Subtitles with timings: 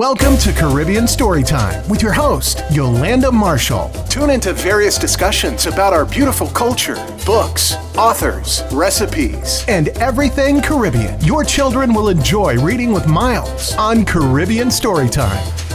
[0.00, 3.90] Welcome to Caribbean Storytime with your host, Yolanda Marshall.
[4.08, 6.94] Tune into various discussions about our beautiful culture,
[7.26, 11.20] books, authors, recipes, and everything Caribbean.
[11.20, 15.69] Your children will enjoy reading with Miles on Caribbean Storytime.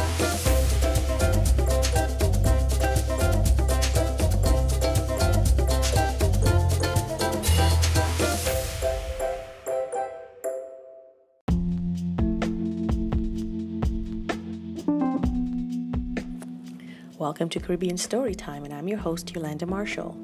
[17.36, 20.18] Welcome to Caribbean Storytime, and I'm your host, Yolanda Marshall.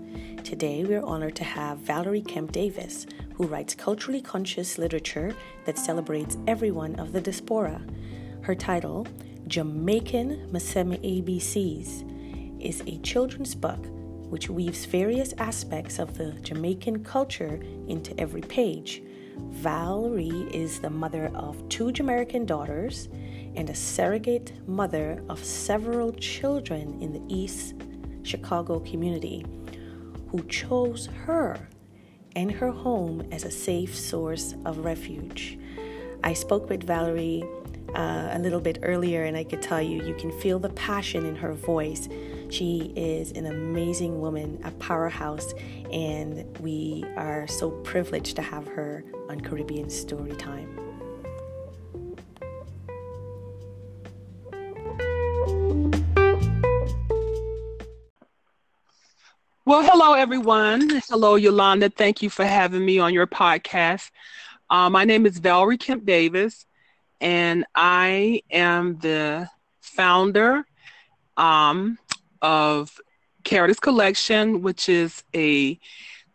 [0.45, 6.37] Today, we're honored to have Valerie Kemp Davis, who writes culturally conscious literature that celebrates
[6.47, 7.81] everyone of the diaspora.
[8.43, 9.05] Her title,
[9.47, 13.85] Jamaican Masemi ABCs, is a children's book
[14.29, 17.59] which weaves various aspects of the Jamaican culture
[17.89, 19.03] into every page.
[19.49, 23.09] Valerie is the mother of two Jamaican daughters
[23.55, 27.75] and a surrogate mother of several children in the East
[28.23, 29.45] Chicago community
[30.29, 31.57] who chose her
[32.35, 35.57] and her home as a safe source of refuge.
[36.23, 37.43] I spoke with Valerie
[37.95, 41.25] uh, a little bit earlier, and I could tell you, you can feel the passion
[41.25, 42.07] in her voice.
[42.49, 45.53] She is an amazing woman, a powerhouse,
[45.91, 50.80] and we are so privileged to have her on Caribbean Storytime.
[59.71, 61.01] Well, hello, everyone.
[61.07, 61.89] Hello, Yolanda.
[61.89, 64.11] Thank you for having me on your podcast.
[64.69, 66.65] Uh, my name is Valerie Kemp Davis,
[67.21, 69.47] and I am the
[69.79, 70.65] founder
[71.37, 71.97] um,
[72.41, 72.99] of
[73.45, 75.79] Caritas Collection, which is a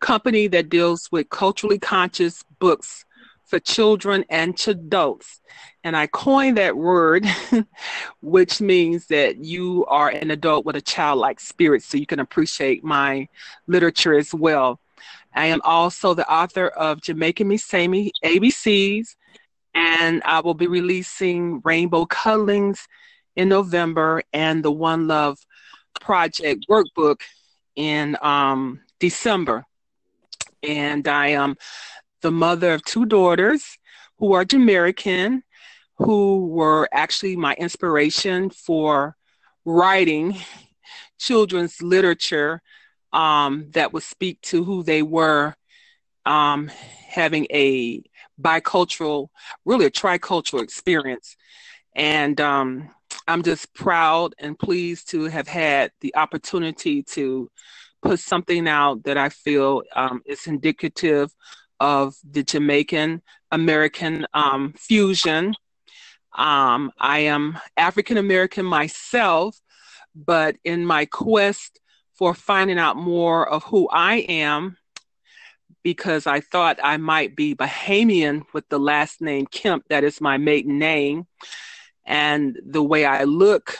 [0.01, 3.05] company that deals with culturally conscious books
[3.45, 5.43] for children and adults.
[5.87, 7.25] And I coined that word,
[8.21, 12.83] which means that you are an adult with a childlike spirit, so you can appreciate
[12.83, 13.29] my
[13.69, 14.81] literature as well.
[15.33, 19.15] I am also the author of Jamaican Masemi ABCs,
[19.77, 22.89] and I will be releasing Rainbow Cuddlings
[23.37, 25.39] in November and the One Love
[26.01, 27.21] Project workbook
[27.77, 29.65] in um, December.
[30.65, 31.55] And I am
[32.23, 33.79] the mother of two daughters
[34.19, 35.45] who are Jamaican,
[35.99, 39.17] who were actually my inspiration for
[39.65, 40.37] writing
[41.19, 42.61] children's literature
[43.13, 45.55] um, that would speak to who they were,
[46.27, 46.71] um,
[47.09, 48.03] having a
[48.41, 49.29] bicultural,
[49.65, 51.37] really a tricultural experience.
[51.95, 52.91] And um,
[53.27, 57.51] I'm just proud and pleased to have had the opportunity to
[58.03, 61.35] put something out that I feel um, is indicative
[61.81, 65.55] of the Jamaican American um, fusion.
[66.37, 69.59] Um, I am African American myself,
[70.15, 71.81] but in my quest
[72.15, 74.77] for finding out more of who I am,
[75.83, 80.37] because I thought I might be Bahamian with the last name Kemp, that is my
[80.37, 81.27] maiden name,
[82.05, 83.79] and the way I look,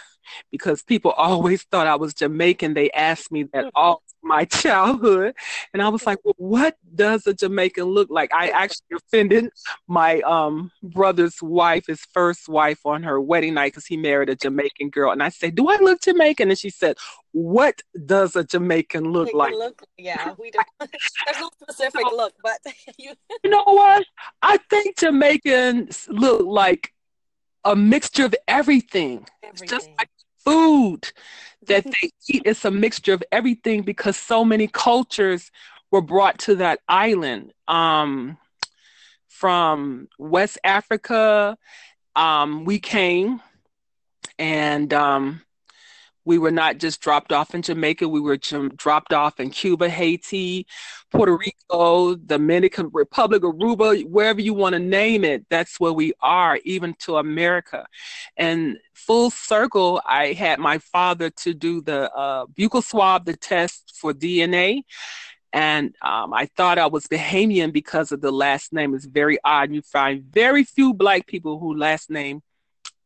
[0.51, 5.35] because people always thought I was Jamaican, they asked me that all my childhood.
[5.73, 8.33] And I was like, well, what does a Jamaican look like?
[8.35, 9.51] I actually offended
[9.87, 14.37] my um, brother's wife, his first wife, on her wedding night because he married a
[14.37, 15.13] Jamaican girl.
[15.13, 16.51] And I said, do I look Jamaican?
[16.51, 16.97] And she said,
[17.33, 19.53] what does a Jamaican look like?
[19.53, 20.67] Look, yeah, we don't.
[20.81, 22.59] There's no specific look, but
[22.99, 23.13] you.
[23.45, 24.07] you know what?
[24.43, 26.93] I think Jamaicans look like
[27.65, 29.27] a mixture of everything.
[29.43, 29.69] everything.
[29.69, 30.09] just like
[30.47, 31.13] food
[31.67, 35.51] that they eat is a mixture of everything because so many cultures
[35.91, 38.39] were brought to that island um,
[39.29, 41.59] from West Africa.
[42.15, 43.41] Um, we came
[44.39, 45.43] and um,
[46.27, 50.67] we were not just dropped off in Jamaica, we were dropped off in Cuba, Haiti,
[51.13, 56.59] Puerto Rico, Dominican Republic, Aruba, wherever you want to name it, that's where we are,
[56.65, 57.87] even to America.
[58.37, 63.95] And full circle, I had my father to do the uh, buccal swab, the test
[63.95, 64.83] for DNA.
[65.53, 68.97] And um, I thought I was Bahamian because of the last name.
[68.97, 69.71] It's very odd.
[69.71, 72.43] You find very few black people whose last name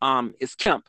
[0.00, 0.86] um, is Kemp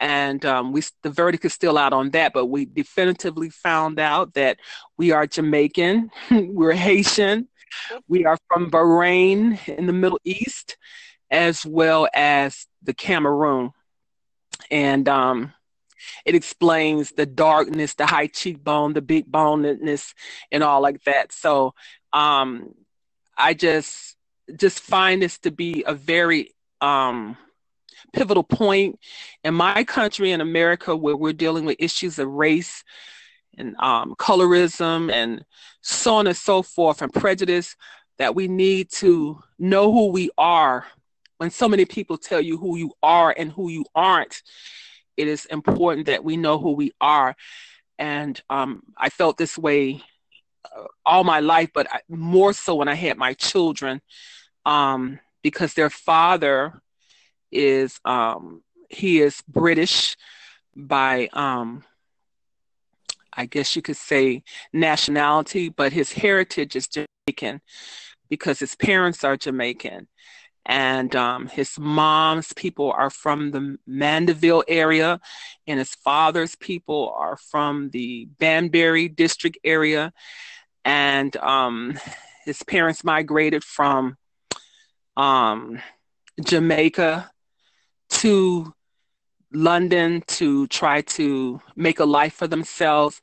[0.00, 4.34] and um, we the verdict is still out on that but we definitively found out
[4.34, 4.58] that
[4.98, 7.48] we are jamaican we're haitian
[8.08, 10.76] we are from bahrain in the middle east
[11.30, 13.72] as well as the cameroon.
[14.70, 15.52] And um,
[16.24, 20.14] it explains the darkness the high cheekbone the big bonedness
[20.52, 21.32] and all like that.
[21.32, 21.74] So
[22.12, 22.74] um,
[23.36, 24.14] i just
[24.56, 27.36] just find this to be a very um,
[28.14, 28.98] pivotal point
[29.42, 32.84] in my country in America where we're dealing with issues of race
[33.56, 35.44] and um, colorism and
[35.82, 37.76] so on and so forth and prejudice
[38.18, 40.86] that we need to know who we are.
[41.38, 44.42] When so many people tell you who you are and who you aren't
[45.16, 47.36] it is important that we know who we are.
[47.98, 50.02] And um, i felt this way
[50.64, 54.00] uh, all my life but I, more so when i had my children
[54.66, 56.82] um, because their father
[57.54, 60.16] is um, he is british
[60.76, 61.84] by um,
[63.36, 64.42] I guess you could say
[64.72, 67.60] nationality, but his heritage is Jamaican
[68.28, 70.08] because his parents are Jamaican.
[70.66, 75.20] And um, his mom's people are from the Mandeville area,
[75.66, 80.10] and his father's people are from the Banbury district area.
[80.82, 81.98] And um,
[82.46, 84.16] his parents migrated from
[85.18, 85.82] um,
[86.42, 87.30] Jamaica
[88.24, 88.72] to
[89.52, 93.20] London to try to make a life for themselves,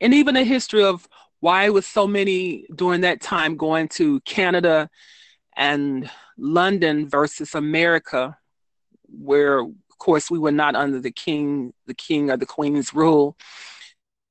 [0.00, 1.08] and even a history of
[1.40, 4.88] why was so many during that time going to Canada
[5.56, 6.08] and
[6.38, 8.38] London versus America,
[9.08, 13.36] where of course we were not under the king, the king or the queen's rule.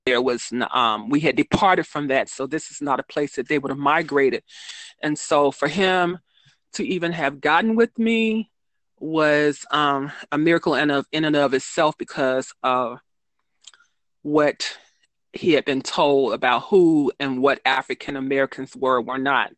[0.06, 3.50] There was um, we had departed from that, so this is not a place that
[3.50, 4.44] they would have migrated,
[5.02, 6.20] and so for him
[6.76, 8.50] to even have gotten with me
[9.04, 13.00] was um, a miracle in, of, in and of itself because of
[14.22, 14.78] what
[15.34, 19.52] he had been told about who and what African Americans were were not.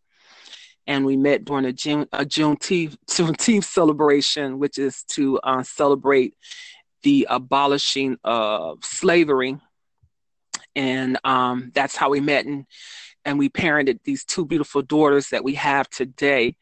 [0.88, 6.36] And we met during a June a Juneteenth, Juneteenth celebration, which is to uh, celebrate
[7.04, 9.58] the abolishing of slavery.
[10.76, 12.66] And um, that's how we met, and
[13.24, 16.56] and we parented these two beautiful daughters that we have today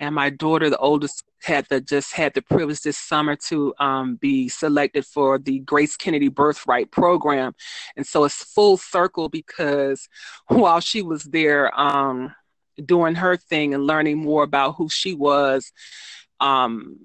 [0.00, 4.16] and my daughter, the oldest, had the just had the privilege this summer to um,
[4.16, 7.54] be selected for the Grace Kennedy Birthright Program,
[7.96, 10.08] and so it's full circle because
[10.48, 12.34] while she was there um,
[12.84, 15.70] doing her thing and learning more about who she was,
[16.40, 16.98] um,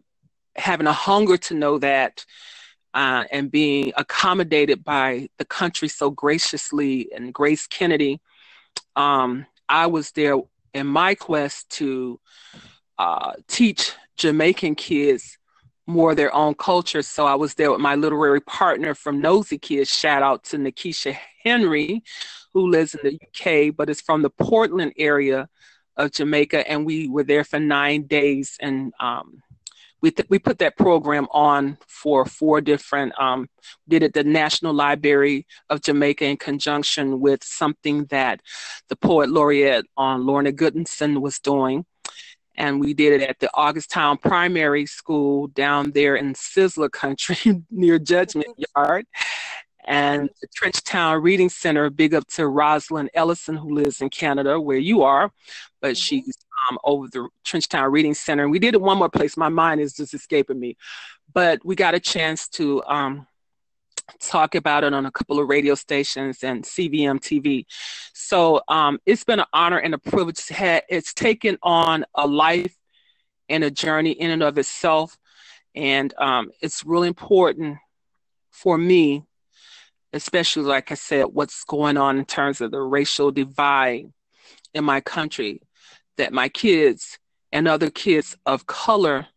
[0.55, 2.25] having a hunger to know that.
[2.93, 8.21] Uh, and being accommodated by the country so graciously and Grace Kennedy,
[8.95, 10.37] um, I was there
[10.73, 12.21] in my quest to
[12.97, 15.37] uh, teach Jamaican kids
[15.87, 17.01] more their own culture.
[17.01, 19.89] So I was there with my literary partner from Nosy Kids.
[19.89, 22.03] Shout out to Nikisha Henry,
[22.53, 25.47] who lives in the UK, but is from the Portland area
[25.97, 26.69] of Jamaica.
[26.69, 28.57] And we were there for nine days.
[28.59, 29.43] And um,
[30.01, 33.47] we, th- we put that program on for four different, um,
[33.87, 38.41] did it the National Library of Jamaica in conjunction with something that
[38.89, 41.85] the poet laureate on uh, Lorna Goodison was doing
[42.57, 47.63] and we did it at the August Town Primary School down there in Sizzla Country
[47.71, 49.05] near Judgment Yard.
[49.87, 54.79] And the Trenchtown Reading Center, big up to Rosalind Ellison, who lives in Canada, where
[54.79, 55.31] you are,
[55.79, 55.93] but mm-hmm.
[55.93, 56.35] she's
[56.69, 58.43] um, over the Trenchtown Reading Center.
[58.43, 59.37] And we did it one more place.
[59.37, 60.75] My mind is just escaping me.
[61.33, 63.27] But we got a chance to um,
[64.19, 67.65] talk about it on a couple of radio stations and CVM TV.
[68.13, 70.83] So um, it's been an honor and a privilege to have.
[70.89, 72.75] It's taken on a life
[73.49, 75.17] and a journey in and of itself,
[75.75, 77.77] and um, it's really important
[78.51, 79.23] for me,
[80.13, 84.11] especially like I said, what's going on in terms of the racial divide
[84.73, 85.61] in my country,
[86.17, 87.19] that my kids
[87.51, 89.27] and other kids of color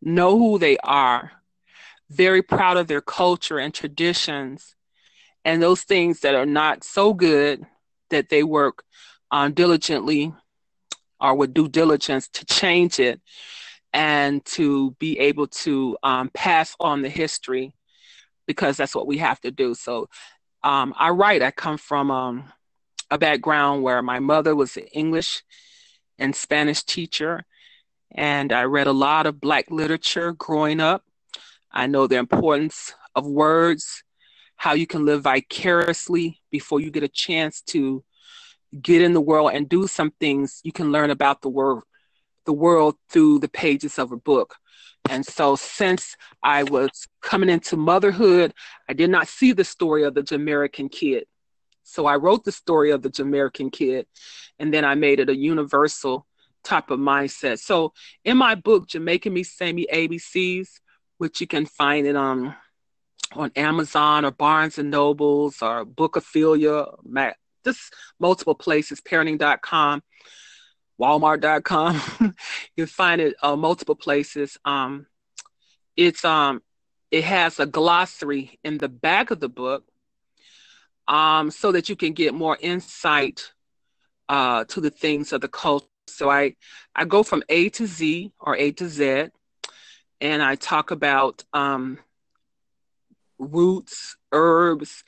[0.00, 1.32] know who they are
[2.14, 4.74] very proud of their culture and traditions
[5.44, 7.64] and those things that are not so good
[8.10, 8.84] that they work
[9.30, 10.32] um, diligently
[11.20, 13.20] or with due diligence to change it
[13.92, 17.74] and to be able to um, pass on the history
[18.46, 19.74] because that's what we have to do.
[19.74, 20.08] So
[20.62, 22.52] um, I write, I come from um,
[23.10, 25.42] a background where my mother was an English
[26.18, 27.44] and Spanish teacher,
[28.12, 31.04] and I read a lot of Black literature growing up.
[31.74, 34.04] I know the importance of words,
[34.56, 38.04] how you can live vicariously before you get a chance to
[38.80, 40.60] get in the world and do some things.
[40.62, 41.82] You can learn about the world,
[42.46, 44.54] the world through the pages of a book.
[45.10, 48.54] And so, since I was coming into motherhood,
[48.88, 51.26] I did not see the story of the Jamaican kid.
[51.82, 54.06] So, I wrote the story of the Jamaican kid,
[54.58, 56.26] and then I made it a universal
[56.62, 57.58] type of mindset.
[57.58, 57.92] So,
[58.24, 60.80] in my book, Jamaican Me Say Me ABCs,
[61.18, 62.54] which you can find it on
[63.32, 66.94] on Amazon or Barnes and Nobles or Bookophilia,
[67.64, 70.02] just multiple places, parenting.com,
[71.00, 72.34] walmart.com.
[72.76, 74.56] You'll find it uh, multiple places.
[74.64, 75.06] Um,
[75.96, 76.62] it's um
[77.10, 79.84] it has a glossary in the back of the book
[81.06, 83.52] um, so that you can get more insight
[84.28, 85.86] uh, to the things of the culture.
[86.08, 86.56] So I,
[86.94, 89.28] I go from A to Z or A to Z,
[90.24, 91.98] and I talk about um,
[93.38, 95.04] roots, herbs,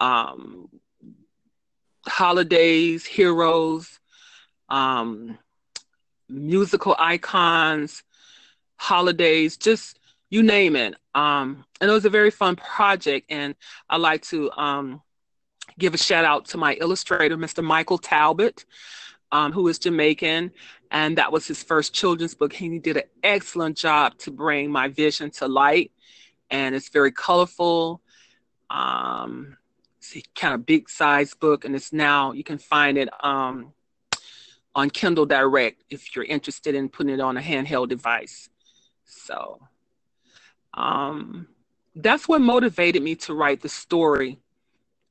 [0.00, 0.70] um,
[2.08, 4.00] holidays, heroes,
[4.70, 5.36] um,
[6.30, 8.02] musical icons,
[8.76, 10.94] holidays, just you name it.
[11.14, 13.54] Um, and it was a very fun project, and
[13.90, 15.02] I like to um,
[15.78, 17.62] give a shout out to my illustrator, Mr.
[17.62, 18.64] Michael Talbot,
[19.36, 20.50] um, who is Jamaican,
[20.90, 22.54] and that was his first children's book.
[22.54, 25.92] He did an excellent job to bring my vision to light,
[26.50, 28.00] and it's very colorful.
[28.70, 29.58] Um,
[29.98, 33.74] it's a kind of big size book, and it's now you can find it um,
[34.74, 38.48] on Kindle Direct if you're interested in putting it on a handheld device.
[39.04, 39.60] So
[40.72, 41.46] um,
[41.94, 44.38] that's what motivated me to write the story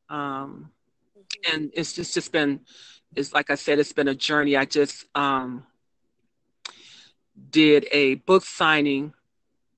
[0.10, 0.72] um,
[1.52, 2.62] and it's just just been
[3.16, 4.56] it's like I said, it's been a journey.
[4.58, 5.66] I just um,
[7.50, 9.14] did a book signing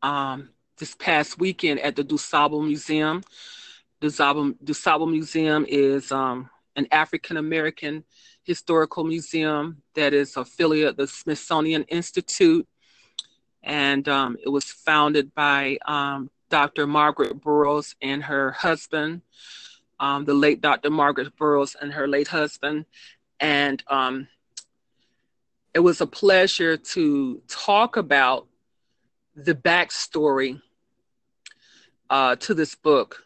[0.02, 3.24] um, this past weekend at the DuSable Museum.
[4.02, 8.04] DuSable, DuSable Museum is um, an African American
[8.44, 12.66] historical museum that is affiliate of the Smithsonian Institute.
[13.62, 16.88] And um, it was founded by um, Dr.
[16.88, 19.22] Margaret Burroughs and her husband,
[20.00, 20.90] um, the late Dr.
[20.90, 22.86] Margaret Burroughs and her late husband.
[23.40, 24.28] And um,
[25.74, 28.48] it was a pleasure to talk about
[29.36, 30.62] the backstory
[32.10, 33.24] uh, to this book.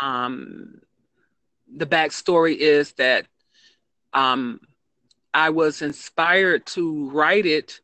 [0.00, 0.80] Um,
[1.74, 3.26] the backstory is that
[4.12, 4.60] um,
[5.34, 7.80] I was inspired to write it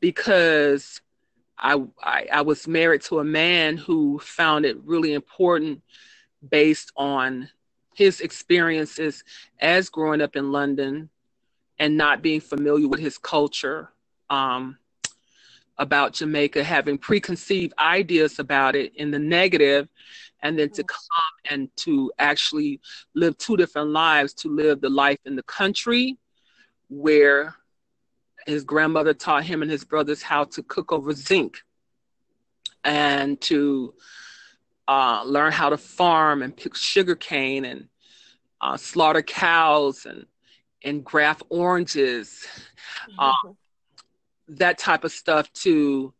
[0.00, 1.00] because
[1.56, 5.82] I, I, I was married to a man who found it really important
[6.46, 7.50] based on
[8.00, 9.22] his experiences
[9.60, 11.10] as growing up in London
[11.78, 13.90] and not being familiar with his culture
[14.30, 14.78] um,
[15.76, 19.86] about Jamaica, having preconceived ideas about it in the negative,
[20.42, 22.80] and then to come and to actually
[23.14, 26.16] live two different lives to live the life in the country
[26.88, 27.54] where
[28.46, 31.58] his grandmother taught him and his brothers how to cook over zinc
[32.82, 33.92] and to
[34.88, 37.89] uh, learn how to farm and pick sugar cane and
[38.60, 40.26] uh, slaughter cows and
[40.82, 42.46] and graft oranges,
[43.18, 43.50] mm-hmm.
[44.48, 46.14] that type of stuff to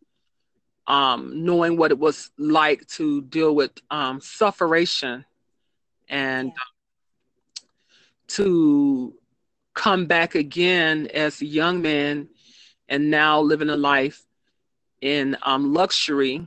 [0.86, 5.24] um, knowing what it was like to deal with um, sufferation
[6.10, 7.64] and yeah.
[8.28, 9.14] to
[9.72, 12.28] come back again as a young man
[12.88, 14.26] and now living a life
[15.00, 16.46] in um, luxury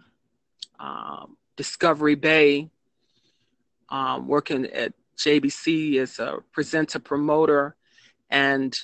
[0.80, 2.70] um, Discovery Bay,
[3.90, 7.76] um, working at JBC as a presenter promoter,
[8.30, 8.76] and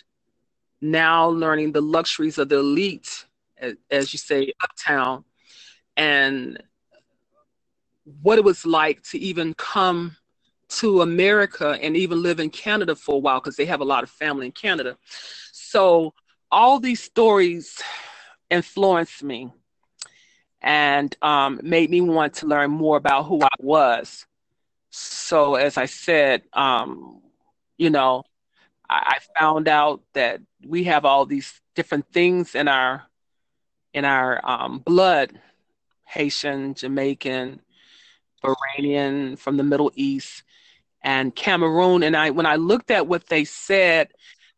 [0.82, 3.26] now learning the luxuries of the elite,
[3.92, 5.24] as you say, uptown,
[5.98, 6.62] and
[8.22, 10.16] what it was like to even come
[10.70, 14.04] to America and even live in Canada for a while because they have a lot
[14.04, 14.98] of family in Canada.
[15.52, 16.14] So
[16.52, 17.82] all these stories
[18.50, 19.52] influenced me
[20.62, 24.26] and um, made me want to learn more about who I was.
[24.90, 27.22] So, as I said, um,
[27.78, 28.24] you know,
[28.90, 33.04] I, I, found out that we have all these different things in our
[33.94, 35.40] in our um, blood:
[36.06, 37.62] Haitian, Jamaican,
[38.44, 40.44] Bahrainian, from the Middle East,
[41.04, 42.04] and Cameroon.
[42.04, 44.10] And I, when I looked at what they said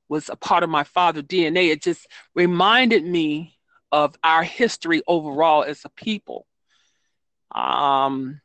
[0.07, 3.57] was a part of my father DNA, it just reminded me
[3.91, 6.47] of our history overall as a people.
[7.53, 8.39] Um,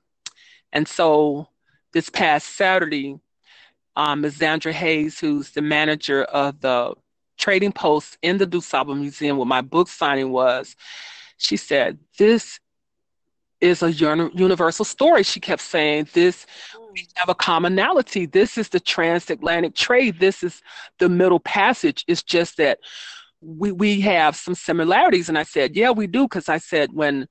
[0.73, 1.49] and so
[1.93, 3.19] this past Saturday,
[3.97, 4.39] um, Ms.
[4.39, 6.95] Zandra Hayes, who's the manager of the
[7.39, 10.77] trading post in the DuSable Museum where my book signing was,
[11.39, 12.61] she said, This
[13.61, 15.23] is a universal story.
[15.23, 16.47] She kept saying, This,
[16.93, 18.27] we have a commonality.
[18.27, 20.21] This is the transatlantic trade.
[20.21, 20.63] This is
[20.99, 22.05] the Middle Passage.
[22.09, 22.79] It's just that
[23.41, 27.29] we we have some similarities and i said yeah we do because i said when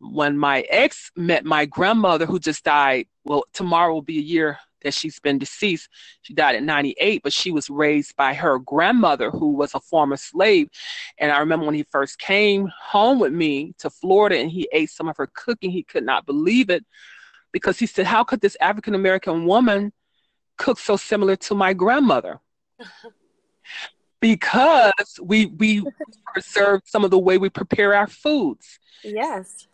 [0.00, 4.58] when my ex met my grandmother who just died well tomorrow will be a year
[4.82, 5.88] that she's been deceased
[6.22, 10.16] she died at 98 but she was raised by her grandmother who was a former
[10.16, 10.68] slave
[11.18, 14.90] and i remember when he first came home with me to florida and he ate
[14.90, 16.84] some of her cooking he could not believe it
[17.52, 19.92] because he said how could this african american woman
[20.58, 22.38] cook so similar to my grandmother
[24.20, 25.84] because we we
[26.32, 28.78] preserve some of the way we prepare our foods.
[29.02, 29.66] Yes.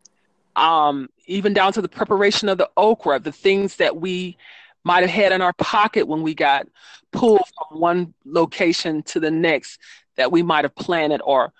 [0.56, 4.36] Um, even down to the preparation of the okra, the things that we
[4.84, 6.68] might have had in our pocket when we got
[7.10, 9.80] pulled from one location to the next
[10.16, 11.52] that we might have planted, or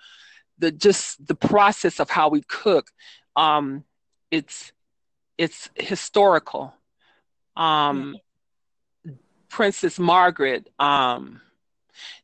[0.59, 2.91] the just the process of how we cook.
[3.35, 3.83] Um,
[4.31, 4.71] it's
[5.37, 6.73] it's historical.
[7.57, 8.17] Um,
[9.49, 11.41] Princess Margaret um,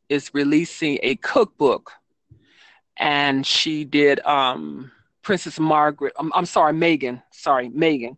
[0.08, 1.92] is releasing a cookbook,
[2.96, 6.12] and she did um, Princess Margaret.
[6.18, 8.16] I'm, I'm sorry, Meghan, Sorry, Meghan,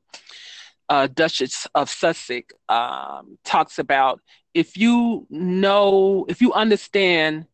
[0.88, 4.20] Uh, Duchess of Sussex um, talks about
[4.54, 7.46] if you know, if you understand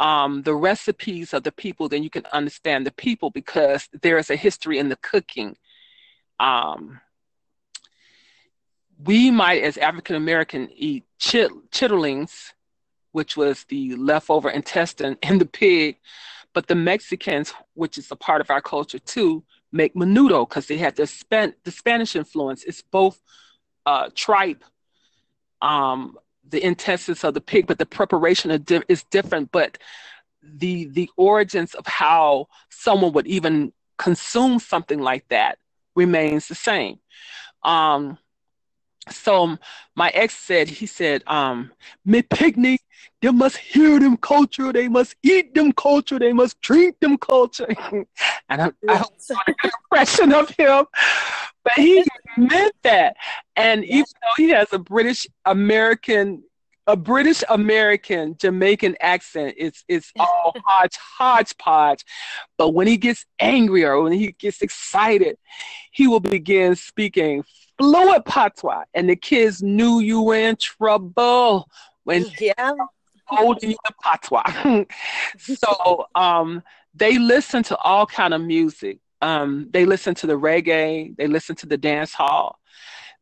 [0.00, 4.30] um, the recipes of the people, then you can understand the people because there is
[4.30, 5.56] a history in the cooking.
[6.38, 7.00] Um,
[9.02, 12.52] we might, as African American, eat chit- chitterlings,
[13.12, 15.98] which was the leftover intestine in the pig,
[16.56, 20.78] but the Mexicans, which is a part of our culture too, make menudo because they
[20.78, 22.64] had the, Span- the Spanish influence.
[22.64, 23.20] It's both
[23.84, 24.64] uh, tripe,
[25.60, 26.16] um,
[26.48, 29.52] the intestines of the pig, but the preparation di- is different.
[29.52, 29.76] But
[30.42, 35.58] the the origins of how someone would even consume something like that
[35.94, 37.00] remains the same.
[37.64, 38.16] Um,
[39.10, 39.56] so
[39.94, 41.72] my ex said, he said, um,
[42.04, 42.78] me pickney,
[43.22, 47.66] they must hear them culture, they must eat them culture, they must drink them culture.
[48.48, 49.30] and I, yes.
[49.30, 50.86] I an impression of him,
[51.64, 52.04] but he
[52.36, 53.16] meant that.
[53.54, 56.42] And even though he has a British American
[56.88, 59.56] a British American Jamaican accent.
[59.58, 62.04] It's it's all hodge hodgepodge.
[62.56, 65.36] But when he gets angry or when he gets excited,
[65.90, 67.44] he will begin speaking
[67.78, 71.68] fluent patois, and the kids knew you were in trouble
[72.04, 72.72] when yeah.
[73.26, 74.84] holding in patois.
[75.38, 76.62] so um,
[76.94, 78.98] they listen to all kind of music.
[79.22, 81.16] Um, they listen to the reggae.
[81.16, 82.58] They listen to the dance hall.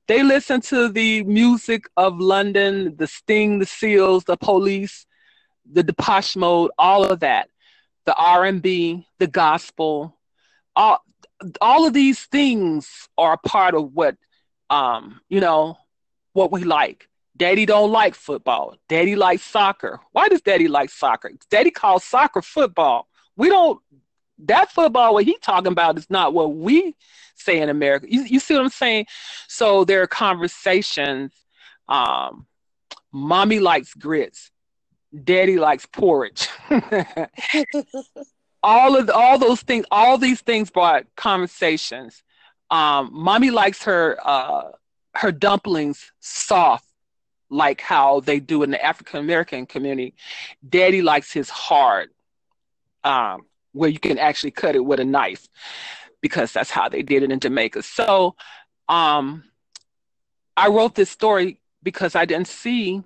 [0.06, 5.06] They listen to the music of London, the Sting, the Seals, the Police,
[5.70, 7.48] the Depeche Mode, all of that,
[8.04, 10.18] the R and B, the gospel,
[10.76, 11.02] all
[11.60, 14.16] all of these things are a part of what
[14.70, 15.78] um, you know,
[16.32, 17.08] what we like.
[17.36, 18.76] Daddy don't like football.
[18.88, 20.00] Daddy likes soccer.
[20.12, 21.32] Why does daddy like soccer?
[21.50, 23.08] Daddy calls soccer football.
[23.36, 23.80] We don't
[24.38, 26.94] that football what he talking about is not what we
[27.34, 28.06] say in America.
[28.08, 29.06] You, you see what I'm saying?
[29.48, 31.32] So there are conversations.
[31.88, 32.46] Um,
[33.12, 34.50] mommy likes grits.
[35.24, 36.48] Daddy likes porridge.
[38.62, 42.22] all of all those things, all these things brought conversations.
[42.70, 44.72] Um, mommy likes her uh,
[45.14, 46.86] her dumplings soft,
[47.50, 50.14] like how they do in the African American community.
[50.66, 52.10] Daddy likes his hard,
[53.04, 55.46] um, where you can actually cut it with a knife,
[56.20, 57.82] because that's how they did it in Jamaica.
[57.82, 58.34] So,
[58.88, 59.44] um,
[60.56, 63.02] I wrote this story because I didn't see,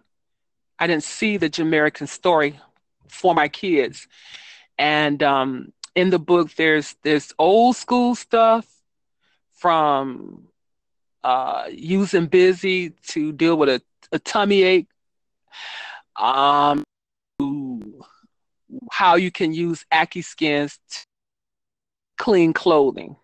[0.79, 2.59] I didn't see the Jamaican story
[3.09, 4.07] for my kids,
[4.79, 8.67] and um, in the book there's there's old school stuff
[9.59, 10.49] from
[11.25, 14.89] uh, using bissy to deal with a, a tummy ache,
[16.17, 16.85] um,
[18.91, 21.05] how you can use ackee skins to
[22.19, 23.17] clean clothing.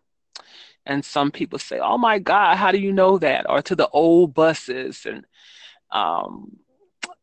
[0.86, 3.88] And some people say, "Oh my God, how do you know that?" Or to the
[3.88, 5.24] old buses and
[5.90, 6.58] um,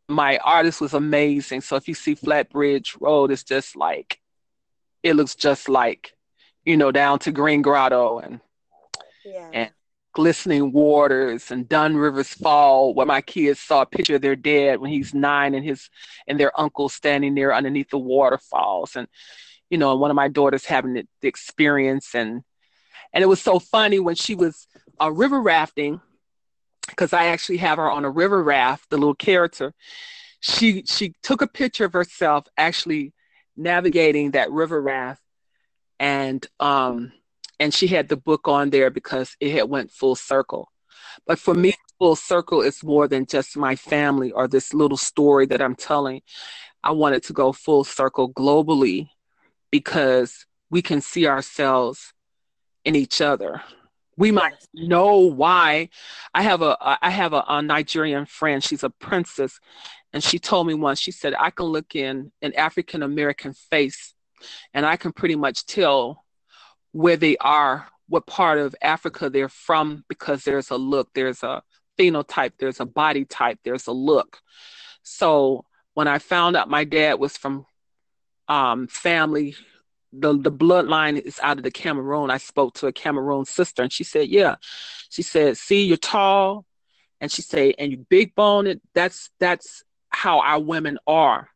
[0.08, 1.62] my artist was amazing.
[1.62, 4.19] So if you see Flatbridge Road, it's just like
[5.04, 6.13] it looks just like,
[6.65, 8.39] you know, down to Green Grotto and
[9.25, 9.49] yeah.
[9.53, 9.71] and
[10.13, 14.79] glistening waters and Dunn Rivers Fall, where my kids saw a picture of their dad
[14.79, 15.89] when he's nine and his
[16.27, 18.95] and their uncle standing there underneath the waterfalls.
[18.95, 19.07] And,
[19.69, 22.43] you know, one of my daughters having the, the experience and
[23.13, 24.67] and it was so funny when she was
[25.01, 25.99] uh, river rafting,
[26.88, 29.73] because I actually have her on a river raft, the little character.
[30.39, 33.13] She she took a picture of herself actually
[33.55, 35.21] navigating that river raft
[35.99, 37.12] and um
[37.62, 40.71] and she had the book on there because it had went full circle.
[41.28, 45.45] But for me full circle is more than just my family or this little story
[45.45, 46.21] that i'm telling.
[46.84, 49.10] I wanted to go full circle globally
[49.69, 52.13] because we can see ourselves
[52.84, 53.62] in each other.
[54.17, 55.89] We might know why.
[56.34, 58.63] I have a i have a, a nigerian friend.
[58.63, 59.60] She's a princess.
[60.13, 64.15] And she told me once she said i can look in an african american face
[64.74, 66.26] and i can pretty much tell
[66.91, 71.63] where they are, what part of Africa they're from, because there's a look, there's a
[71.97, 74.41] phenotype, there's a body type, there's a look.
[75.04, 77.65] So when I found out my dad was from
[78.47, 79.56] um, family,
[80.13, 82.30] the the bloodline is out of the Cameroon.
[82.30, 84.56] I spoke to a Cameroon sister, and she said, "Yeah."
[85.10, 86.65] She said, "See, you're tall,"
[87.21, 88.82] and she said, "And you big boned.
[88.93, 91.49] That's that's how our women are."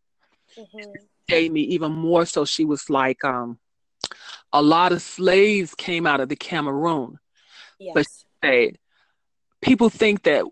[0.58, 0.92] Mm-hmm.
[1.28, 2.46] Gave me even more so.
[2.46, 3.60] She was like, um,
[4.54, 7.20] "A lot of slaves came out of the Cameroon,"
[7.80, 7.94] yes.
[7.94, 8.78] but she said,
[9.62, 10.46] "People think that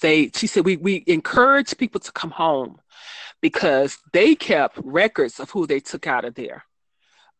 [0.00, 2.80] they." She said, "We we encourage people to come home."
[3.40, 6.64] because they kept records of who they took out of there.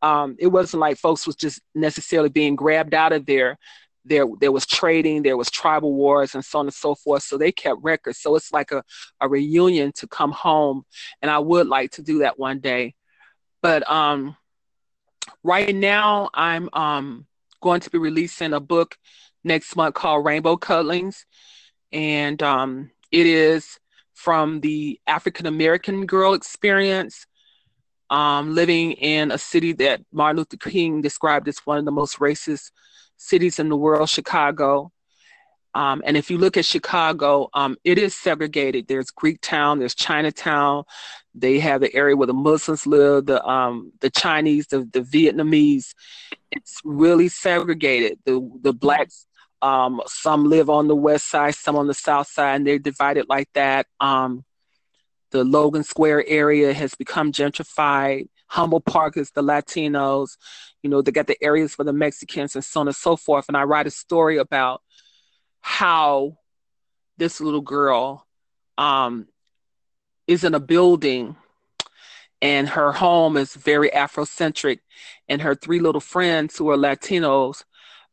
[0.03, 3.59] Um, it wasn't like folks was just necessarily being grabbed out of there.
[4.07, 7.23] There, there was trading, there was tribal wars, and so on and so forth.
[7.23, 8.19] So they kept records.
[8.19, 8.83] So it's like a,
[9.21, 10.85] a reunion to come home,
[11.21, 12.95] and I would like to do that one day.
[13.61, 14.37] But um,
[15.43, 17.27] right now, I'm um,
[17.63, 18.97] going to be releasing a book
[19.45, 21.25] next month called Rainbow Cuddlings,
[21.93, 23.79] and um, it is
[24.15, 27.27] from the African American girl experience,
[28.11, 32.19] um, living in a city that Martin Luther King described as one of the most
[32.19, 32.71] racist
[33.17, 34.93] cities in the world, Chicago.
[35.75, 38.89] Um, and if you look at Chicago, um, it is segregated.
[38.89, 40.85] There's Greektown, there's Chinatown.
[41.35, 45.95] They have the area where the Muslims live, the um, the Chinese, the, the Vietnamese.
[46.51, 48.19] It's really segregated.
[48.25, 49.27] The the blacks
[49.63, 53.27] um, some live on the west side, some on the south side, and they're divided
[53.29, 53.87] like that.
[54.01, 54.45] Um,
[55.31, 58.29] the Logan Square area has become gentrified.
[58.47, 60.37] Humboldt Park is the Latinos.
[60.83, 63.45] You know, they got the areas for the Mexicans and so on and so forth.
[63.47, 64.83] And I write a story about
[65.61, 66.39] how
[67.19, 68.27] this little girl
[68.79, 69.29] um,
[70.27, 71.37] is in a building
[72.43, 74.81] and her home is very Afrocentric.
[75.29, 77.65] And her three little friends who are Latinos,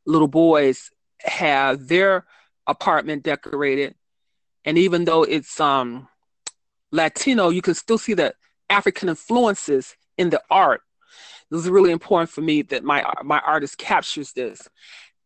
[0.05, 2.25] little boys, have their
[2.67, 3.95] apartment decorated.
[4.65, 6.07] And even though it's um,
[6.91, 8.33] Latino, you can still see the
[8.69, 10.81] African influences in the art.
[11.49, 14.67] This is really important for me that my my artist captures this,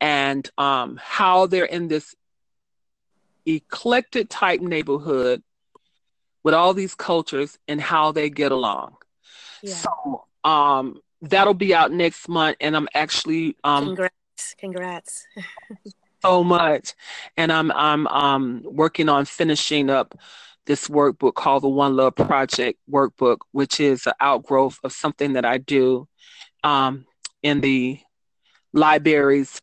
[0.01, 2.15] and um, how they're in this
[3.45, 5.43] eclectic type neighborhood
[6.43, 8.95] with all these cultures and how they get along.
[9.61, 9.75] Yeah.
[9.75, 14.55] So um, that'll be out next month, and I'm actually um, Congrats.
[14.57, 15.27] Congrats.
[16.23, 16.93] so much.
[17.37, 20.17] And I'm I'm um working on finishing up
[20.65, 25.45] this workbook called the One Love Project workbook, which is an outgrowth of something that
[25.45, 26.07] I do
[26.63, 27.05] um,
[27.43, 27.99] in the
[28.73, 29.61] libraries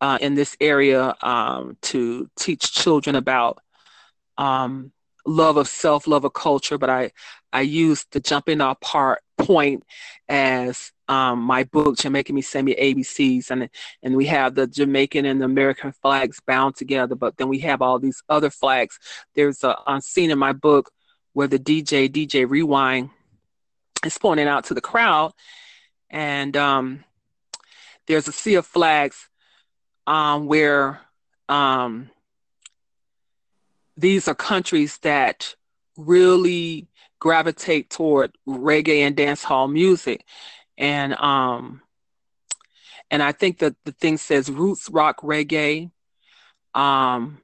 [0.00, 3.58] uh, in this area um, to teach children about
[4.38, 4.92] um,
[5.26, 6.78] love of self, love of culture.
[6.78, 7.10] But I
[7.52, 9.84] I use the jumping off part point
[10.28, 13.68] as um, my book, Jamaican Me Send Me ABCs, and
[14.02, 17.82] and we have the Jamaican and the American flags bound together, but then we have
[17.82, 18.98] all these other flags.
[19.34, 20.90] There's a, a scene in my book
[21.32, 23.10] where the DJ, DJ Rewind,
[24.04, 25.32] is pointing out to the crowd,
[26.08, 27.04] and um,
[28.06, 29.29] there's a sea of flags
[30.10, 31.00] um, where
[31.48, 32.10] um,
[33.96, 35.54] these are countries that
[35.96, 36.88] really
[37.20, 40.24] gravitate toward reggae and dance hall music
[40.78, 41.82] and um
[43.10, 45.90] and I think that the thing says roots rock reggae.
[46.74, 47.42] Um,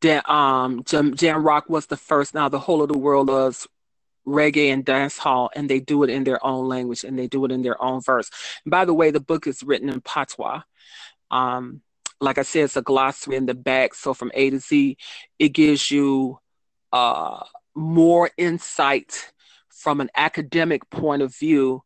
[0.00, 2.32] jam, um, jam, jam rock was the first.
[2.32, 3.66] Now the whole of the world loves
[4.26, 7.44] reggae and dance hall, and they do it in their own language and they do
[7.44, 8.30] it in their own verse.
[8.64, 10.62] And by the way, the book is written in patois.
[11.32, 11.80] Um,
[12.20, 13.94] like I said, it's a glossary in the back.
[13.94, 14.96] So from A to Z,
[15.38, 16.38] it gives you
[16.92, 17.42] uh,
[17.74, 19.32] more insight
[19.68, 21.82] from an academic point of view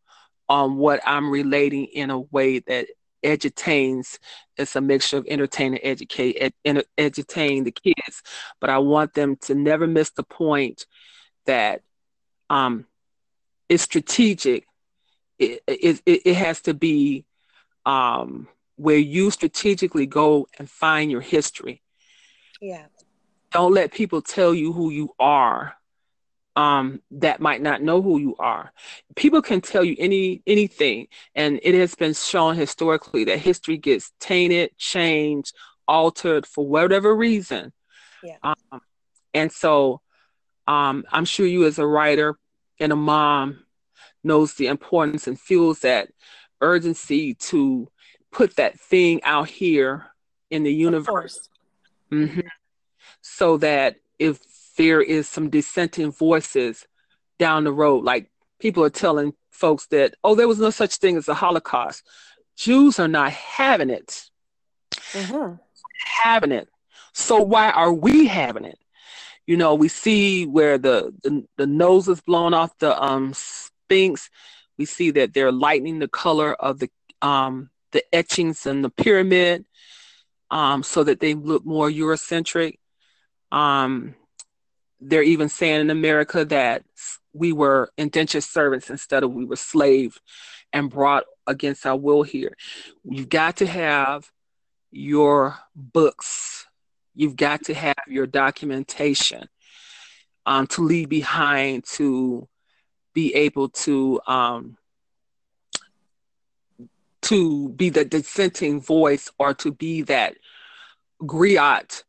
[0.49, 2.89] on what I'm relating in a way that
[3.25, 4.19] edutains.
[4.57, 8.23] It's a mixture of entertain and educate, ed, edutain the kids,
[8.61, 10.87] but I want them to never miss the point
[11.47, 11.83] that
[12.51, 12.87] um,
[13.69, 14.67] it's strategic.
[15.39, 17.25] It, it, it has to be
[17.85, 21.83] um, where you strategically go and find your history.
[22.61, 22.87] Yeah.
[23.53, 25.77] Don't let people tell you who you are
[26.57, 28.73] um, that might not know who you are.
[29.15, 34.13] People can tell you any anything, and it has been shown historically that history gets
[34.19, 35.55] tainted, changed,
[35.87, 37.73] altered for whatever reason.
[38.23, 38.37] Yeah.
[38.43, 38.81] Um,
[39.35, 40.01] and so,
[40.67, 42.39] um, I'm sure you, as a writer
[42.81, 43.67] and a mom,
[44.25, 46.09] knows the importance and feels that
[46.63, 47.89] urgency to
[48.37, 50.07] put that thing out here
[50.51, 51.49] in the universe.
[52.13, 52.41] Mm-hmm.
[53.21, 54.39] So that if
[54.77, 56.87] there is some dissenting voices
[57.39, 58.05] down the road.
[58.05, 62.03] Like people are telling folks that, oh, there was no such thing as the Holocaust.
[62.57, 64.29] Jews are not having it.
[65.13, 65.55] Mm-hmm.
[66.05, 66.69] Having it.
[67.13, 68.79] So why are we having it?
[69.47, 74.29] you know, we see where the, the, the nose is blown off the um, Sphinx.
[74.77, 76.91] We see that they're lightening the color of the
[77.23, 79.65] um, the etchings in the pyramid
[80.51, 82.79] um, so that they look more Eurocentric.
[83.51, 84.15] Um,
[85.01, 86.85] they're even saying in America that
[87.33, 90.21] we were indentured servants instead of we were slaves
[90.75, 92.55] and brought against our will here.
[93.03, 94.31] You've got to have
[94.91, 96.67] your books.
[97.15, 99.49] You've got to have your documentation
[100.45, 102.47] um, to leave behind to
[103.15, 104.77] be able to um,
[107.29, 110.37] to be the dissenting voice or to be that
[111.23, 112.03] griot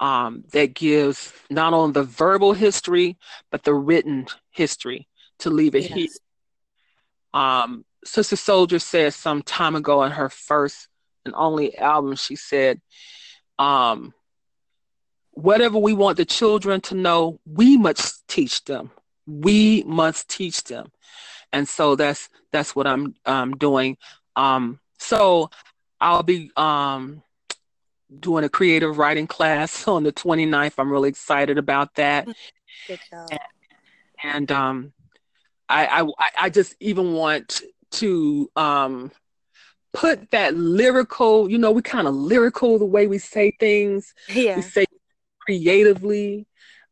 [0.00, 3.16] um, that gives not only the verbal history
[3.50, 5.92] but the written history to leave it yes.
[5.92, 6.08] here.
[7.32, 10.88] Um, Sister Souljah said some time ago in her first
[11.24, 12.80] and only album, she said,
[13.58, 14.12] um,
[15.32, 18.90] whatever we want the children to know, we must teach them.
[19.26, 20.92] We must teach them.
[21.52, 23.96] And so that's that's what I'm um, doing.
[24.36, 25.50] Um, so
[26.00, 27.22] I'll be um,
[28.20, 30.74] doing a creative writing class on the 29th.
[30.78, 32.26] I'm really excited about that.
[32.86, 33.28] Good job.
[33.30, 33.40] And,
[34.22, 34.92] and um,
[35.68, 39.12] I, I, I just even want to um,
[39.92, 44.12] put that lyrical, you know, we kind of lyrical the way we say things.
[44.28, 44.56] Yeah.
[44.56, 44.84] We say
[45.40, 46.46] creatively.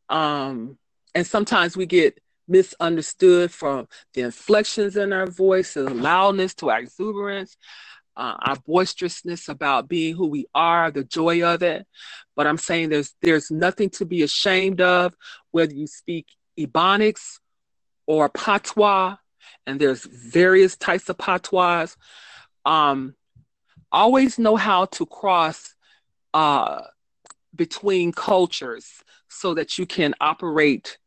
[0.09, 0.77] Um,
[1.13, 6.79] and sometimes we get misunderstood from the inflections in our voice, the loudness to our
[6.79, 7.57] exuberance,
[8.15, 11.87] uh, our boisterousness about being who we are, the joy of it.
[12.35, 15.15] But I'm saying there's there's nothing to be ashamed of,
[15.51, 16.27] whether you speak
[16.57, 17.39] Ebonics
[18.05, 19.17] or Patois,
[19.65, 21.87] and there's various types of patois.
[22.65, 23.15] Um,
[23.91, 25.73] always know how to cross
[26.33, 26.81] uh,
[27.55, 28.87] between cultures
[29.29, 30.97] so that you can operate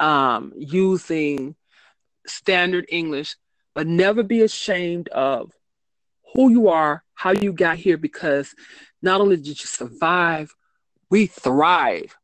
[0.00, 1.54] um, using
[2.26, 3.36] standard English,
[3.74, 5.52] but never be ashamed of
[6.34, 8.54] who you are, how you got here, because
[9.02, 10.52] not only did you survive,
[11.10, 12.16] we thrive.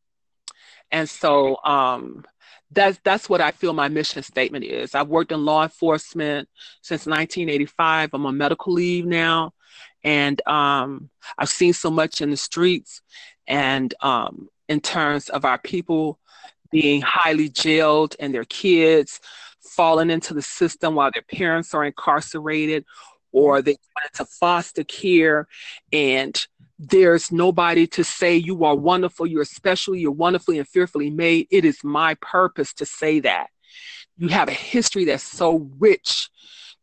[0.90, 2.24] And so um,
[2.72, 4.94] that's that's what I feel my mission statement is.
[4.94, 6.48] I've worked in law enforcement
[6.82, 8.10] since 1985.
[8.12, 9.52] I'm on medical leave now,
[10.02, 13.02] and um, I've seen so much in the streets,
[13.46, 16.18] and um, in terms of our people
[16.70, 19.20] being highly jailed and their kids
[19.60, 22.84] falling into the system while their parents are incarcerated
[23.32, 25.46] or they went to foster care
[25.92, 26.46] and
[26.78, 31.46] there's nobody to say you are wonderful, you're special, you're wonderfully and fearfully made.
[31.50, 33.48] It is my purpose to say that.
[34.16, 36.30] You have a history that's so rich.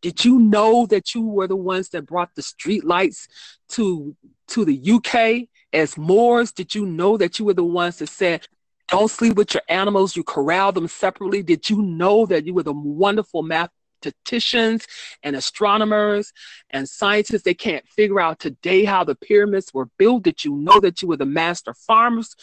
[0.02, 3.28] Did you know that you were the ones that brought the street lights
[3.70, 4.16] to
[4.50, 6.52] to the UK as Moors?
[6.52, 8.48] Did you know that you were the ones that said
[8.88, 10.16] don't sleep with your animals.
[10.16, 11.44] You corral them separately.
[11.44, 14.88] Did you know that you were the wonderful mathematicians
[15.24, 16.32] and astronomers
[16.70, 17.44] and scientists?
[17.44, 20.24] They can't figure out today how the pyramids were built.
[20.24, 22.36] Did you know that you were the master farmers?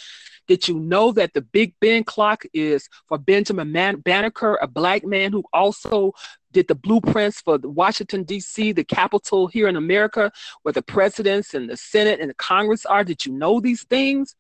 [0.47, 5.03] Did you know that the Big Ben clock is for Benjamin Man- Banneker, a black
[5.05, 6.13] man who also
[6.53, 10.31] did the blueprints for Washington, D.C., the capital here in America,
[10.63, 13.05] where the presidents and the Senate and the Congress are?
[13.05, 14.37] Did you know these things?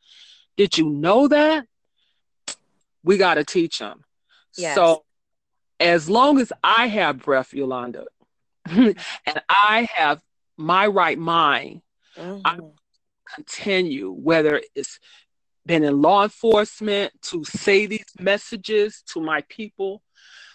[0.58, 1.66] Did you know that?
[3.04, 4.02] We got to teach them.
[4.56, 4.74] Yes.
[4.74, 5.04] So
[5.78, 8.06] as long as I have breath, Yolanda,
[8.66, 8.96] and
[9.48, 10.20] I have
[10.56, 11.82] my right mind,
[12.16, 12.40] mm-hmm.
[12.44, 12.58] I
[13.34, 14.98] continue, whether it's
[15.66, 20.02] been in law enforcement, to say these messages to my people,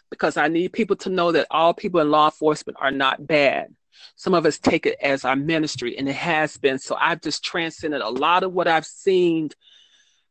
[0.10, 3.68] because I need people to know that all people in law enforcement are not bad.
[4.16, 6.80] Some of us take it as our ministry, and it has been.
[6.80, 9.50] So I've just transcended a lot of what I've seen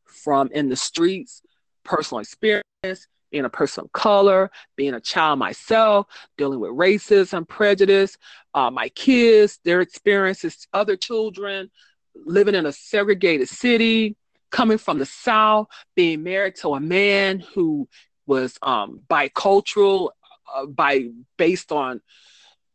[0.05, 1.43] from in the streets
[1.89, 8.17] personal experience, being a person of color, being a child myself, dealing with racism, prejudice,
[8.55, 11.71] uh, my kids, their experiences, other children,
[12.15, 14.17] living in a segregated city,
[14.51, 17.89] coming from the South, being married to a man who
[18.27, 20.11] was um, bicultural,
[20.55, 22.01] uh, by based on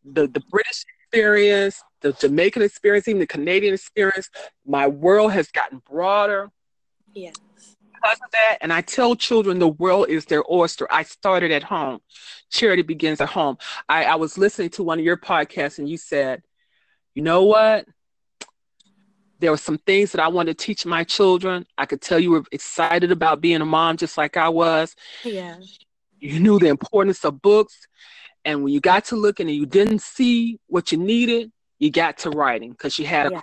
[0.03, 4.29] the, the British experience, the Jamaican experience, even the Canadian experience.
[4.65, 6.51] My world has gotten broader.
[7.13, 7.31] Yeah
[8.03, 10.87] because of that, and I tell children the world is their oyster.
[10.91, 11.99] I started at home.
[12.49, 13.57] Charity begins at home.
[13.87, 16.43] I, I was listening to one of your podcasts, and you said,
[17.13, 17.85] you know what?
[19.39, 21.65] There were some things that I wanted to teach my children.
[21.77, 24.95] I could tell you were excited about being a mom just like I was.
[25.23, 25.57] Yeah.
[26.19, 27.87] You knew the importance of books.
[28.45, 32.19] And when you got to looking and you didn't see what you needed, you got
[32.19, 33.41] to writing because you had a yeah.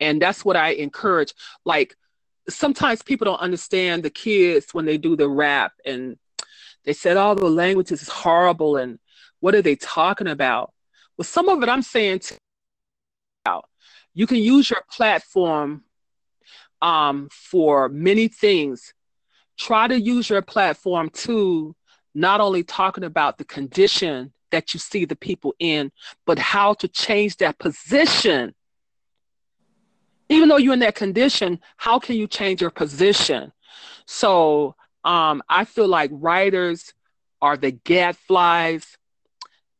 [0.00, 1.34] and that's what I encourage.
[1.64, 1.96] Like
[2.48, 6.18] sometimes people don't understand the kids when they do the rap and
[6.84, 8.98] they said all oh, the languages is horrible and
[9.40, 10.72] what are they talking about?
[11.16, 12.36] Well, some of it I'm saying too,
[14.14, 15.84] you can use your platform
[16.80, 18.94] um, for many things.
[19.58, 21.74] Try to use your platform to
[22.14, 25.90] not only talking about the condition that you see the people in,
[26.26, 28.54] but how to change that position.
[30.28, 33.52] Even though you're in that condition, how can you change your position?
[34.06, 36.94] So um, I feel like writers
[37.42, 38.96] are the gadflies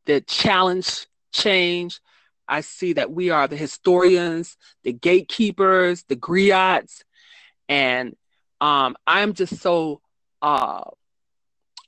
[0.06, 2.00] that challenge change.
[2.46, 7.02] I see that we are the historians, the gatekeepers, the griots,
[7.68, 8.16] and
[8.60, 10.02] um, I'm just so
[10.42, 10.82] uh,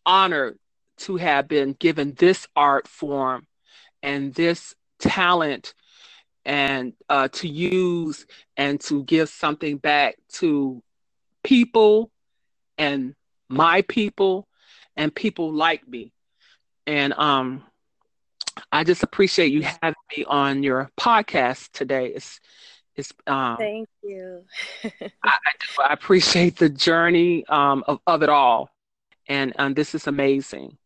[0.06, 0.58] honored
[0.98, 3.46] to have been given this art form
[4.02, 5.74] and this talent
[6.46, 8.24] and uh, to use
[8.56, 10.80] and to give something back to
[11.42, 12.10] people
[12.78, 13.14] and
[13.48, 14.46] my people
[14.96, 16.12] and people like me.
[16.86, 17.64] And um,
[18.70, 22.12] I just appreciate you having me on your podcast today.
[22.14, 22.40] It's,
[22.94, 24.44] it's um, thank you.
[24.84, 24.90] I,
[25.24, 25.32] I,
[25.84, 28.70] I, appreciate the journey um, of, of it all,
[29.28, 30.78] and um, this is amazing.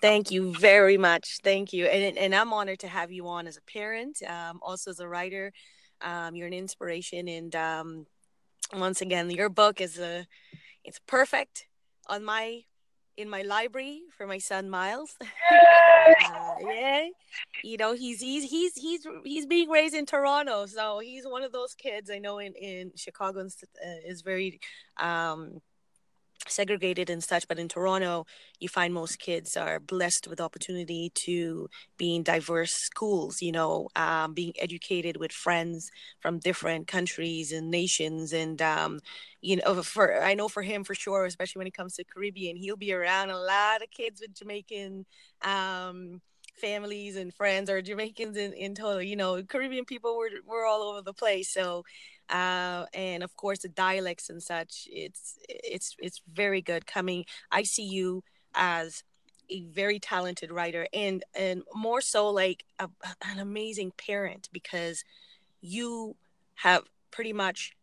[0.00, 1.38] Thank you very much.
[1.42, 4.90] Thank you, and and I'm honored to have you on as a parent, um, also
[4.90, 5.52] as a writer.
[6.00, 8.06] Um, you're an inspiration, and um,
[8.72, 10.26] once again, your book is a
[10.84, 11.66] it's perfect
[12.08, 12.62] on my
[13.16, 15.16] in my library for my son Miles.
[15.20, 17.06] uh, yeah,
[17.62, 21.52] you know he's he's he's he's he's being raised in Toronto, so he's one of
[21.52, 24.60] those kids I know in in Chicago uh, is very
[25.00, 25.60] um
[26.48, 28.24] segregated and such but in toronto
[28.60, 33.88] you find most kids are blessed with opportunity to be in diverse schools you know
[33.96, 38.32] um, being educated with friends from different countries and nations.
[38.32, 39.00] And um,
[39.40, 42.56] you know for i know for him for sure especially when it comes to caribbean
[42.56, 45.04] he'll be around a lot of kids with jamaican
[45.42, 46.20] um,
[46.60, 49.02] families and friends or jamaicans in, in total.
[49.02, 51.52] You know caribbean people were, were all over the place.
[51.52, 51.84] So
[52.30, 54.88] uh, and of course the dialects and such.
[54.90, 56.86] It's it's it's very good.
[56.86, 58.22] Coming, I see you
[58.54, 59.02] as
[59.50, 62.88] a very talented writer and and more so like a,
[63.26, 65.04] an amazing parent because
[65.60, 66.16] you
[66.56, 67.76] have pretty much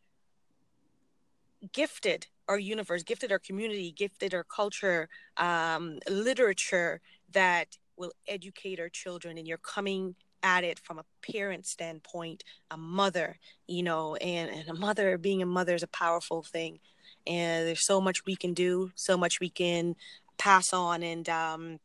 [1.71, 6.99] gifted our universe gifted our community gifted our culture um, literature
[7.31, 12.77] that will educate our children and you're coming at it from a parent standpoint, a
[12.77, 16.79] mother, you know, and, and a mother being a mother is a powerful thing.
[17.27, 19.95] And there's so much we can do, so much we can
[20.37, 21.03] pass on.
[21.03, 21.79] And um,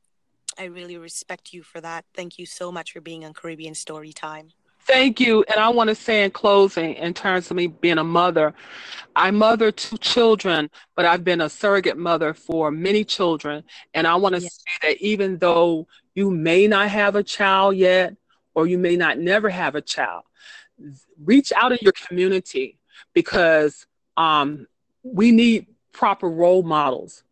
[0.59, 2.05] I really respect you for that.
[2.15, 4.53] Thank you so much for being on Caribbean Story Time.
[4.87, 5.45] Thank you.
[5.49, 8.55] And I want to say in closing, in terms of me being a mother,
[9.17, 13.65] I mother two children, but I've been a surrogate mother for many children.
[13.95, 14.49] And I want to yeah.
[14.49, 18.15] say that even though you may not have a child yet,
[18.57, 20.25] or you may not never have a child.
[21.23, 22.79] Reach out in your community
[23.13, 24.67] because um,
[25.03, 27.23] we need proper role models.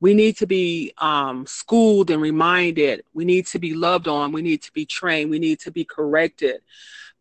[0.00, 3.04] We need to be um, schooled and reminded.
[3.14, 4.32] We need to be loved on.
[4.32, 5.30] We need to be trained.
[5.30, 6.60] We need to be corrected.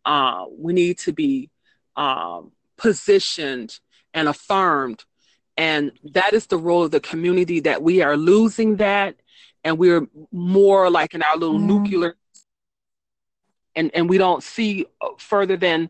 [0.04, 1.50] Uh, we need to be
[1.96, 3.80] um, positioned
[4.16, 5.06] and affirmed.
[5.56, 9.16] And that is the role of the community that we are losing that.
[9.64, 11.66] And we're more like in our little mm.
[11.66, 12.16] nuclear
[13.76, 15.90] and and we don't see uh, further than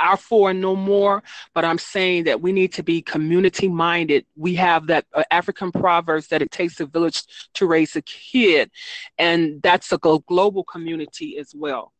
[0.00, 1.22] our four and no more
[1.54, 5.72] but i'm saying that we need to be community minded we have that uh, african
[5.72, 8.70] proverbs that it takes a village to raise a kid
[9.18, 11.92] and that's a global community as well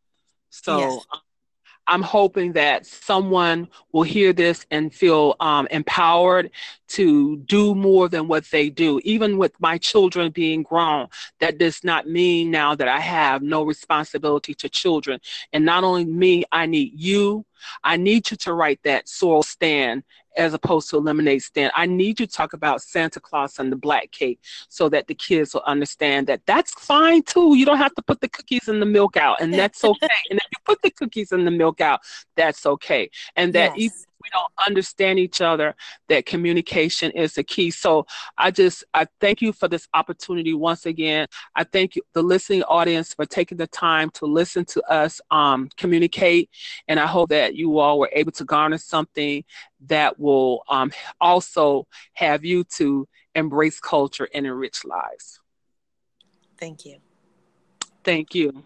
[0.51, 1.07] so yes.
[1.87, 6.51] I'm hoping that someone will hear this and feel um, empowered
[6.88, 9.01] to do more than what they do.
[9.05, 11.09] Even with my children being grown,
[11.40, 15.21] that does not mean now that I have no responsibility to children.
[15.53, 17.45] And not only me, I need you.
[17.83, 20.03] I need you to write that sorrel stand
[20.37, 21.73] as opposed to lemonade stand.
[21.75, 25.14] I need you to talk about Santa Claus and the black cake so that the
[25.14, 27.57] kids will understand that that's fine too.
[27.57, 30.09] You don't have to put the cookies and the milk out, and that's okay.
[30.30, 32.01] and if you put the cookies and the milk out,
[32.37, 33.11] that's okay.
[33.37, 33.93] And that yes.
[33.93, 35.75] even we don't understand each other,
[36.09, 37.70] that communication is the key.
[37.70, 38.07] So
[38.39, 41.27] I just I thank you for this opportunity once again.
[41.55, 45.68] I thank you, the listening audience for taking the time to listen to us um,
[45.77, 46.51] communicate,
[46.89, 49.45] and I hope that you all were able to garner something
[49.87, 55.41] that will um, also have you to embrace culture and enrich lives.
[56.59, 56.99] Thank you.
[58.05, 58.64] Thank you.